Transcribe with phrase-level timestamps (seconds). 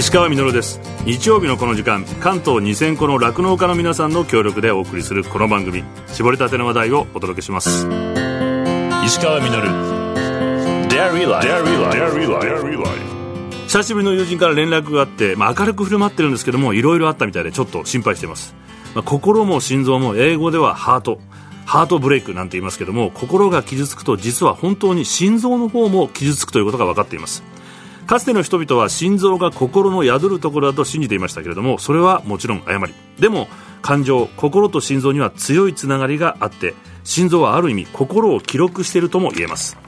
[0.00, 0.80] 石川稔です。
[1.04, 5.84] 日曜日のこの時間関東2000個の酪農家の皆さんの協力でお送りするこの番組。
[6.06, 7.86] 絞りたての話題をお届けします。
[9.04, 9.50] 石川稔
[10.88, 11.44] Dairy Life
[13.66, 18.54] 久しぶりの友人から連絡があって、まあ、明るく振る舞ってるんですけどもいろいろあったみたいでちょっと心配しています、
[18.94, 21.20] まあ、心も心臓も英語ではハート。
[21.66, 27.44] ハートブレイクなんて言いますけども心が傷つくと実は本当に心臓の方も傷つくということが分かっています
[28.10, 32.92] かつての人々は心臓が心の宿るところだと信じていましたけれどもそれはもちろん誤り。
[33.20, 33.46] でも
[33.82, 36.74] 感情心と心臓には強いつながりがあって
[37.04, 39.78] 心臓はある意味心を記録しているとも言えます。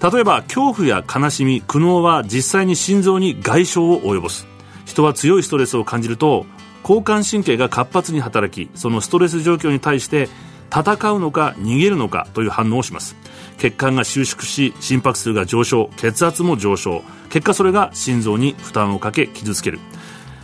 [0.00, 4.46] 例えば恐怖や悲しみ苦悩は実際に心臓に外傷を及ぼす。
[4.84, 6.46] 人は強いストレスを感じると
[6.82, 10.28] 交感神経が活発に働きそのストレス状況に対して
[10.74, 13.16] 戦うのか逃げるのかという反応をします。
[13.58, 17.02] 血管が収縮し心拍数が上昇血圧も上昇。
[17.28, 19.80] 結果それが心臓に負担をかけ傷つける。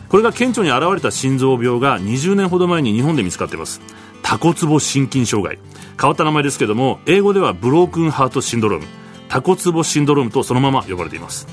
[0.08, 3.80] これが顕著に現れた心臓病が20年ほど前に日本で見つかっています。
[4.22, 5.58] タコツボ心筋障害。
[6.00, 8.86] 変わった名前ですけども英語ではブロークンハートシンドローム。
[9.28, 11.46] タコツボシンドロームとそのまま呼ばれています。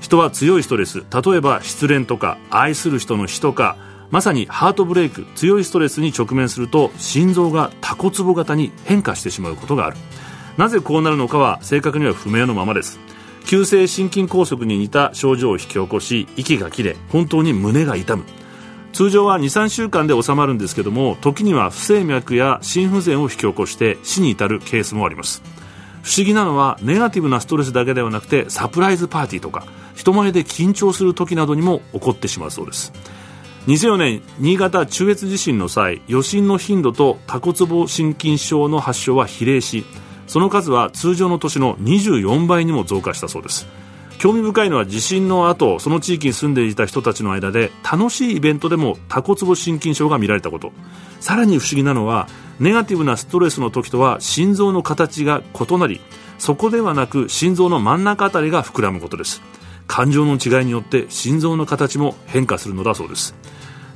[0.00, 3.76] 人は強いストレス例えば失恋とか愛する人の死とか
[4.10, 9.96] まさにハートブレイク強いストレスに直面すると心臓がタコツボ型に変化してしまうことがある。
[10.56, 12.98] なぜこうなるのかは正確には不明のままです。
[13.44, 18.24] 急性心筋梗塞に似た症状を引き起こし息が切れ本当に胸が痛む。
[18.92, 25.42] 通常は23週間で収まるんですけども時には不整脈や心不全を引き起こして死に至るケースもあります。
[26.02, 32.92] 不思議なのはネガティブなストレスだけではなくてサプライズパーティーとか人前で緊張する時などにも起こってしまうそうです。
[33.66, 39.84] 2004年新潟中越地震の際余震の頻度とタコツボ心筋症の発症は比例し
[40.28, 43.66] その数は通常の年の24倍にも増加したそうです。
[44.18, 50.72] 興味深いのは地震の後その地域に住んでいた人たちの間で楽しいイベントでもタコツボ心筋症が見られたこと。
[51.20, 52.28] さらに不思議なのは
[52.60, 56.00] ネガティブなストレスの時とは心臓の形が異なり
[56.38, 59.42] そこではなく心臓の真ん中あたりが膨らむことです。
[59.88, 63.34] 感情の違いによって心臓の形も変化するのだそうです。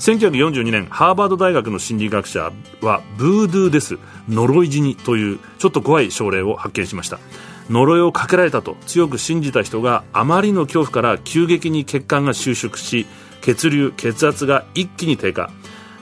[0.00, 3.98] 1942年ハーバード大学の心理学者はブードゥーです。
[4.30, 7.20] 呪い死にというちょっと怖い症例を発見しました。
[7.68, 13.06] 呪いをかけられたと強く信じた人があまりの恐怖から急激に血管が収縮し
[13.42, 15.50] 血流血圧が一気に低下。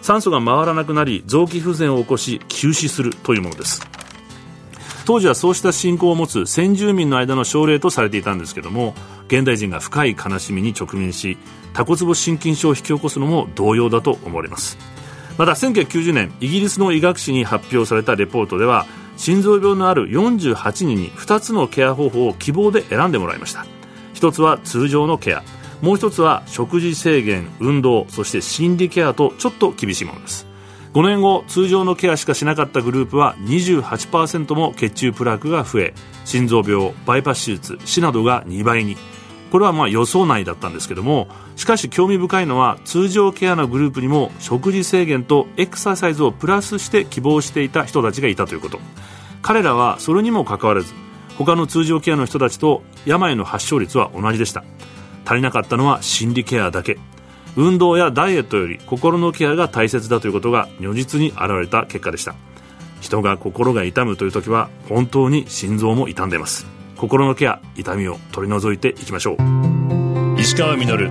[0.00, 3.82] 酸素が回らなくなり臓器不全を起こし急死するというものです。
[5.08, 8.92] 当時はそうした信仰を持つ先住民の間の症例とされていたんですけども
[9.28, 11.38] 現代人が深い悲しみに直面し
[11.72, 14.76] タコツボ心筋症を引き起こすのも同様だと思われます。
[15.38, 18.84] また1990年イギリスの医学誌に発表されたレポートでは
[19.16, 23.64] 心臓病のある48人に2つのケア方法を希望で選んでもらいました。
[24.12, 25.42] 1つは通常のケア
[25.80, 30.47] もう1つは食事制限運動そして心理ケアとちょっと厳しいものです。
[30.94, 35.94] 5年後通常のケアしかしなかったグループは28%も血中プラークが増え
[36.24, 38.96] 心臓病バイパス手術死などが2倍に。
[39.50, 41.26] これはまあ予想内だったんですけども
[41.56, 48.78] しかし興味深いのは通常ケアのグループにも食事制限とエクササイズをプラスして希望していた人たちがいたということ。
[49.40, 50.92] 彼らはそれにもかかわらず
[51.38, 54.64] 他の通常ケアの人たちと病の発症率は同じでした。
[55.24, 56.98] 足りなかったのは心理ケアだけ。
[57.58, 62.36] 運動やダイエットより心のケアが大切だということが如実に現れた結果でした
[63.00, 71.10] 人が心が痛むという時は本当に心臓も痛んでいます心のケア痛みを取り除いていきましょう石川稔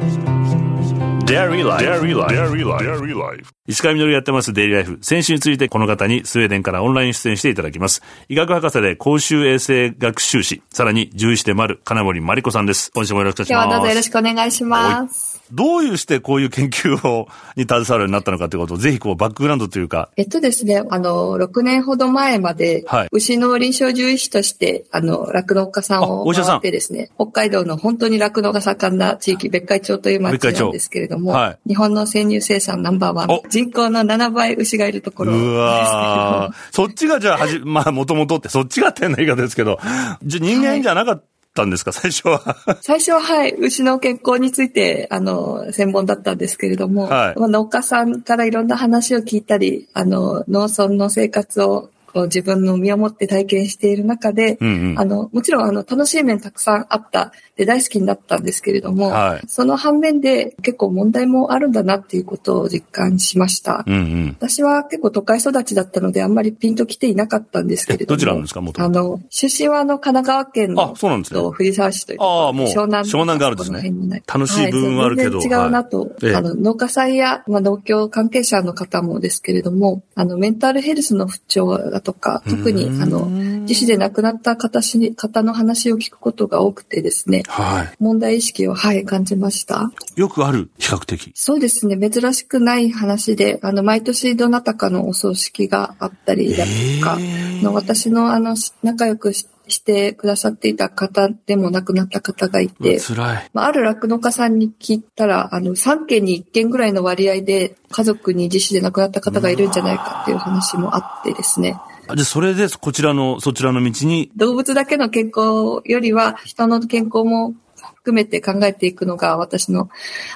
[3.68, 4.98] 石川みのるやってますデイリーライフ。
[5.02, 8.02] 先週についてこの方にスウェーデンからオンライン出演していただきます。
[8.30, 12.92] 医学博士で公衆衛生学修士、さらに獣医師でもある金森真理子さんです。
[12.94, 13.60] 今週もよろしくお願いします。
[13.60, 15.44] 今日はどうぞよろしくお願いします。
[15.52, 20.10] どういうしてこういう研究を、に携わるようになったのかということを、ぜひこう、バックグラウンドというか。
[20.18, 39.80] えっとですね、あの、6年ほど前まで、はい、牛の臨床獣医師として、あの、酪農家さんを回ってですね、北海道の本当に酪農が盛んな地域、別海町という町なんですけれども、はい、日本の生乳生産ナンバーワン、人口の7倍牛がいるところうわそっちがじゃあ、はじ、まあ、もともとって、そっちがってんな言い方ですけど、
[40.24, 42.56] じゃ人間じゃなかった、はいったんですか、 最初は。
[42.82, 51.90] 最初は、はい、牛の健康について、あの、専門だったんですけれども、はい、農家さんからいろんな話を聞いたり、あの、農村の生活を
[52.26, 63.84] 自分の身をもって体験している中で、うんうん、あの、もちろんあの、楽しい面たくさんあったで大好きになったんですけれども、はい、その反面で結構問題もあるんだなっていうことを実感しました。
[63.88, 68.18] うんうん、私は結構都会育ちだったのであんまりピンと来ていなかったんですけれども。
[68.18, 71.42] どちらなんですか元あの、出身はあの、神奈川県の、あ、そうなんですね。
[71.52, 73.10] 藤沢市というああ、もう、湘南。
[73.10, 74.24] 湘南があるんですね。
[74.28, 75.38] 楽しい部分はあるけど。
[75.38, 84.80] はい、全然違うなと、はい、あの、農家さんや、まあ、農協関係者の方もですけれども、あの、メンタルヘルスの不調だとか、特に、あの、自死で亡くなった方
[85.18, 89.92] 方の話を聞くことが多くてですね、はい、問題意識を、はい、感じました。
[90.16, 91.34] よくある、比較的。
[91.36, 96.72] そうですね、珍しくない話で、あの、毎年どなたかのお葬式があったりだと
[97.04, 97.18] か、
[97.62, 99.46] の私の、あの、仲良くし
[99.84, 103.50] てくださっていた方でも亡くなった方がいて、辛い。
[103.54, 111.76] まあ、ある酪農家さんに聞いたら、あの、3件に1件ぐらいの割合で家族に自死で亡くなった方がいるんじゃないかっていう話もあってですね。
[112.16, 114.32] じゃそれで、こちらの、そちらの道に。
[114.36, 117.54] 動物だけの健康よりは、人の健康も
[117.96, 119.90] 含めて考えていくのが私の、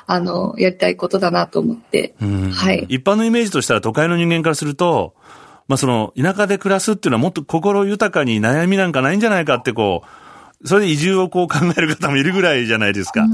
[0.08, 2.16] あの、やりたいことだなと思って。
[2.20, 2.86] はい。
[2.90, 5.14] 一般のイメージとしたら都会の人間からすると、
[5.68, 13.26] まあその、田舎で暮らすっていうのはもっと心豊かに悩みなんかないんじゃないかってこう、それで移住をこう考える方もいるぐらいじゃないですか。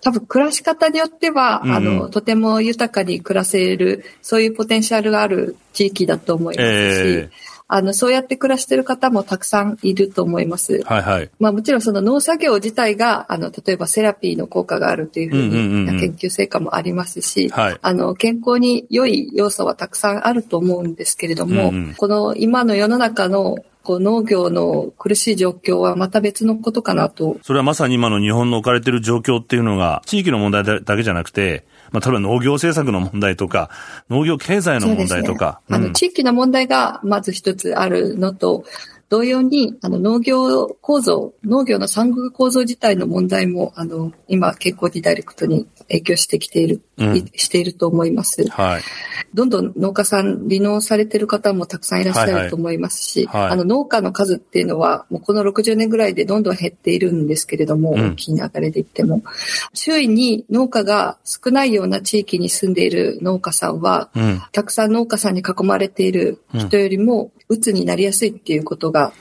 [0.00, 10.82] 多分暮らし方によっては、うん、あの、とても豊かに暮らせる、そういうポテンシャルがある地域だと思いますし、えーあの、そうやって暮らしてる方もたくさんいると思います。
[10.84, 11.30] はいはい。
[11.40, 27.38] まあもちろんその農作業自体が、あの、例えばセラピーの効果があるというふうに研究成果もありますし、はい、あの、健康に良い要素はたくさんあると思うんですけれども、うんうん、この今の世の中のこう農業の苦しい状況はまた別のことかなと。
[27.42, 33.70] それはまさに今の日本の置かれている状況っていうのが、地域の問題だけじゃなくて、まあ、例えば農業政策の問題とか、
[34.10, 35.60] 農業経済の問題とか。
[35.68, 38.64] ね、あの、地域の問題がまず一つあるのと、
[39.12, 46.91] 同様に、あの、農業構造、農業の産業構造自体の問題も、あの、今、健康にダイレクトに影響してきている、うん、
[47.36, 48.48] していると思います。
[48.48, 48.82] はい。
[49.34, 59.22] どんどん農家さん、離農されてる方もたくさんいらっしゃると思いますし、はいはい、あの、農家の数っていうのは、もうこの60年ぐらいでどんどん減っているんですけれども、うん、大きい流れで言っても、
[59.72, 69.12] 周囲に農家が少ないような地域に住んでいる農家さんは、うん、たくさん農家さんに囲まれている人よりも、鬱になりやすいっていうことが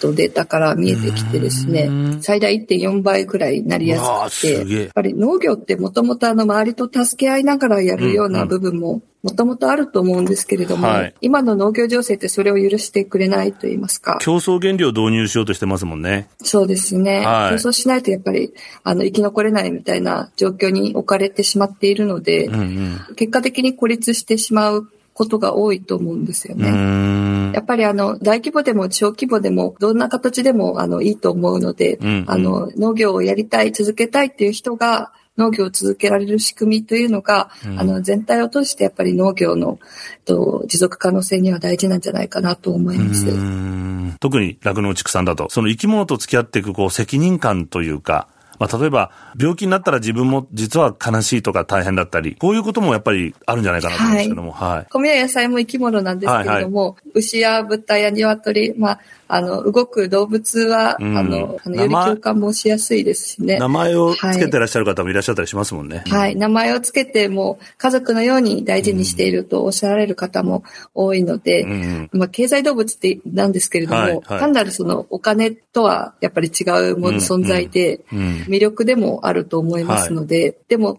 [0.00, 1.88] とデータから見えてきてですね、
[2.20, 4.00] 最大1.4倍くらいになりや
[4.30, 14.18] すくて、やっぱり農業ってもともとあの周りと助け合いながらやるような部分ももともとあると思うんですけれども、はい、今の農業情勢ってそれを許してくれないと言いますか。
[14.20, 16.28] 競争原理を導入しようとしてますもんね。
[16.42, 17.26] そうですね。
[17.26, 22.60] はい、競争しないとやっぱり、あの、生き残れないみたいな状況に置かれてしまっているので、うん
[23.08, 24.88] うん、結果的に孤立してしまう
[25.20, 27.52] ことが多いと思うんですよね。
[27.52, 39.78] やっぱりあの、大規模でも小規模でも、どんな形でもあの、いいと思うので、うんうん、あの、農業をやりたい、続けたいっていう人が、農業を続けられる仕組みというのが、うん、あの、全体を通してやっぱり農業の、
[40.24, 43.26] と、持続可能性には大事なんじゃないかなと思います。
[44.20, 48.28] 特に酪農畜産だと、その生き物と付き合っていく、こう、責任感というか、
[48.60, 49.10] まあ、例えば、
[49.40, 54.68] 病気になったら自分も実は悲しいとか大変だったり、こういうこともやっぱりあるんじゃないかなと思うんですけども、はい。
[54.76, 59.00] はい、米や野菜も生き物なんですけれども、はいはい、牛や豚や鶏、まあ、
[59.32, 63.58] あの、動く動物は、うん、あの、あのより共感もしやすいですしね。
[63.58, 66.02] 名前をつけてらっしゃる方もいらっしゃったりしますもんね。
[66.08, 66.34] はい。
[66.34, 80.98] 名前をつけても、家族のように大事にしているとおっしゃられる方も多いので、うん、まあ、経済動物ってなんですけれども、はいはい、単なるそのお金とはやっぱり違うもの、存在で、魅力でもあると思いますので、はい、でも、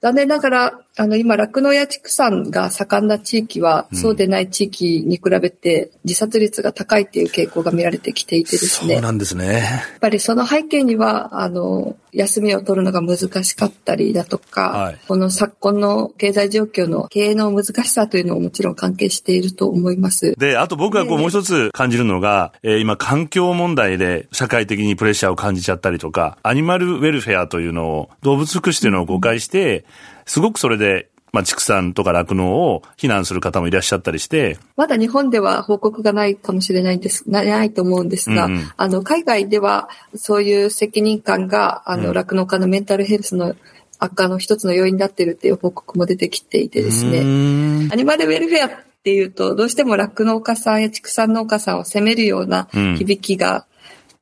[0.00, 8.94] 残念ながら、あの、今、酪農や畜産が盛んな地域は、そうでない地域に比べて、自殺率が高いっていう傾向が見られてきていてですね。
[8.94, 9.54] そうなんですね。
[9.54, 9.60] や
[9.96, 20.34] っぱりその背景には、あの、休みを取るのが難しかったりだとか、はい、この昨今の経済状況の経営の難しさというのももちろん関係していると思います。
[20.38, 29.84] で、あと僕がこうもう一つ感じるのが、えー、今環境問題で社会的にプレッシャーを感じちゃったりとか、アニマルウェルフェアというのを、動物福祉というのを誤解して、
[30.26, 34.56] すごくそれでまあ、畜産とか酪農を非難する方もいらっしゃったりして。
[34.76, 43.56] まだ日本では報告がないかもしれないんです、ないと思うんですが、うん、あの、海外ではそういう責任感が、あの、酪農家のメンタルヘルスの
[43.98, 47.18] 悪化の一つの要因になっているっていう報告も出てきていてですね。
[47.90, 48.70] アニマルウェルフェアっ
[49.02, 53.66] ていうと、どうしても酪農家さんや畜産農家さんを責めるような響きが、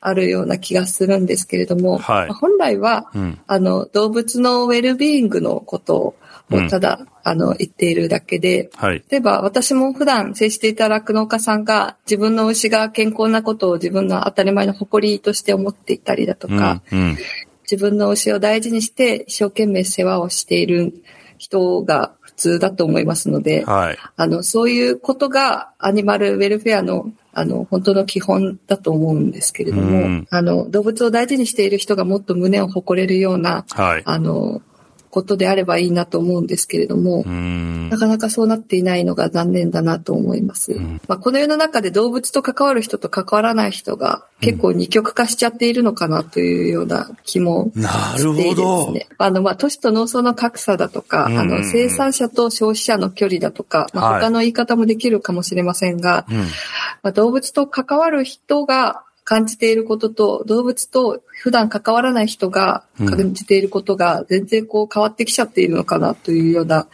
[0.02, 6.14] あるような気がするんですけれども、はい、本来は、うん、あの動物のウェルビーイングのことを
[6.50, 17.16] をただ、うん、あの、言っているだけで、はい、例えば私も普段接していた酪農家さんが自分の牛が健康なことを自分の当たり前の誇りとして思っていたりだとか、うんうん、
[17.62, 20.92] 自分の牛を大事にして一生懸命世話をしている
[21.38, 34.60] 人が普通だと思いますので、はい、あの、そういうことがアニマルウェルフェアのあの、本当の基本だと思うんですけれども、うん、あの、動物を大事にしている人がもっと胸を誇れるような、はい、あの、
[35.12, 40.72] ことであればいいなと思うんですけれども、なかなかそうなっていないのが残念だなと思います。
[41.06, 49.06] まあ、この世の中で動物と関わる人と関わらない人が結構二極化しちゃっているのかなというような気もしていですね。
[49.18, 56.34] あの、まあ、都市と農村の格差だとか、あの、生産者と消費者の距離だとか、まあ、他の言い方もできるかもしれませんが、はい
[57.02, 66.88] まあ、動物と関わる人が感じていることと、動物と普段関わらない人が感じていることが全然こう変わってきちゃっているのかなというような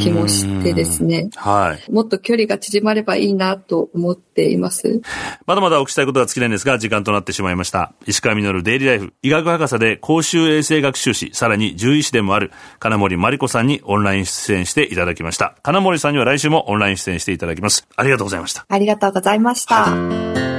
[0.00, 1.30] 気もしてですね。
[1.36, 1.92] はい。
[1.92, 5.00] もっと距離が縮まればいいなと思っています。
[5.46, 7.92] まだまだお聞きしたいことが尽きないんですが、時間となってしまいました。
[8.06, 15.56] 石川稔デイリーライフ、医学博士で公衆衛生学修士、さらに獣医師でもある金森真理子さんにオンライン出演していただきました。
[15.62, 17.86] 金森さんには来週もオンライン出演していただきます。
[17.96, 18.64] ありがとうございました。
[18.68, 20.55] ありがとうございました。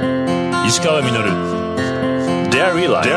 [0.68, 1.10] はい石川稔。
[2.50, 3.08] Dairy Life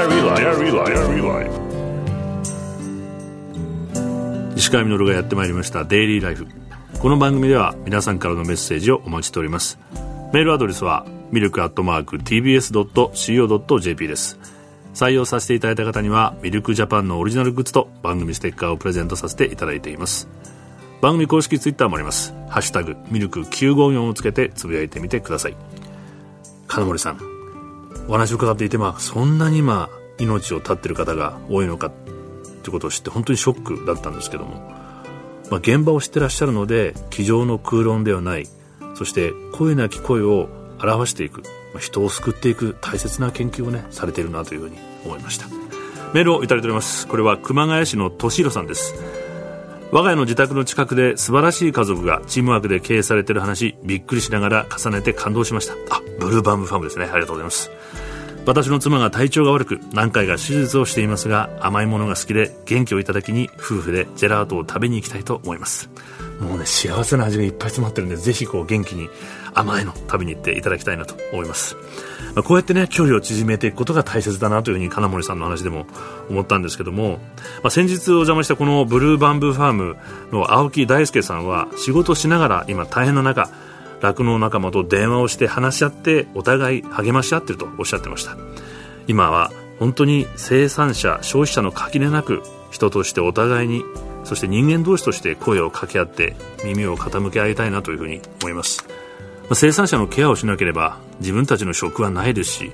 [4.55, 6.47] 石川稔がやってまいりました「デイリーライフ」
[6.97, 9.77] この番組では皆さんからのメッセージをお待ちしております。
[10.31, 14.39] メールアドレスはミルクアットマーク TBS.CO.JP です。
[14.93, 20.29] 採用させていただいた方にはミルクジャパンのオリジナルグッズと番組ステッカーをプレゼントさせていただいています。
[21.01, 25.55] 番組公式ツイッターもあります「ハッシュタグミルク954」をつけてつぶやいてみてください。
[26.67, 27.30] 金森さん
[28.07, 31.91] お話を伺っていて、まあ、そんなに今命を絶ってる方が多いのかっ
[32.63, 34.55] てことを知って本当にショックだったんですけども、
[35.49, 38.47] まあ、現場を知ってらっしゃるので机上の空論ではない。
[38.95, 45.47] そして声なき声を表していく、まあ、人を救っていく大切な研究をねされているなというふうに思いました。
[46.13, 47.07] メールをいただいております。
[47.07, 49.20] これは熊谷市の敏弘さんです。
[49.91, 55.73] 我が家の自宅の近くで素晴らしい家族がチームワークで経営されている話びっくりしながら重ねて感動しました。
[55.93, 57.05] あブルーバームファームですね。
[57.05, 57.71] ありがとうございます。
[58.45, 65.89] 私の妻が体調が悪く何回か手術をしていますが甘いものが好きで元気をいただきに夫婦でジェラートを食べに行きたいと思います。
[66.41, 69.09] もうね幸せな味がいっぱい詰まってるんでぜひこう元気に
[69.53, 71.75] 甘いの食べに行っていただきたいなと思います、
[72.35, 75.85] まあ、こうやってね距離を縮めていくことが大切だなというふうに金森さんの話でも
[76.29, 77.19] 思ったんですけども、
[77.63, 79.97] まあ、先日お邪魔したこのブルーバンブーファーム
[80.31, 83.49] の青木大輔さんは仕事しながら今大変な中
[84.01, 88.35] 酪農仲間と電話をして話し合ってお互い励まし合ってるとおっしゃってました。
[89.07, 93.83] 今は本当に生産者消費者の垣根なく人としてお互いに
[94.23, 98.85] そして人間同士として声を掛け合って耳を傾け合いたいなというふうに思います。
[99.53, 102.71] 生産者のケアをしなければ自分たちの食はないですし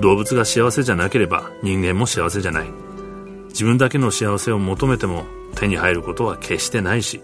[0.00, 2.68] 動物が幸せじゃなければ人間も幸せじゃない。
[3.48, 7.20] 自分だけの幸せを求めても手に入ることは決してないし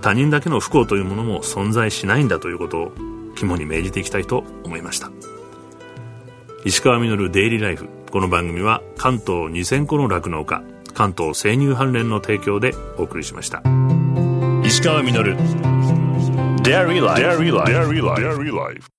[0.00, 2.92] 他人だけの不幸というものも存在しないんだということを
[3.36, 5.10] 肝に銘じていきたいと思いました。
[6.64, 10.62] 石川稔デイリーライフこの番組は関東2000個の酪農家
[10.98, 13.62] 関東生乳関連の提供でお送りしました
[14.64, 15.36] 石川稔
[16.64, 17.22] Dairy Life.
[17.22, 17.70] Dairy Life.
[17.70, 18.97] Dairy Life.